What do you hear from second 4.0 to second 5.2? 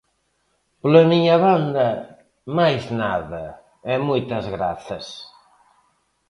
moitas grazas.